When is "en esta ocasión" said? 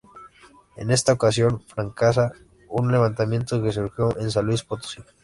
0.77-1.61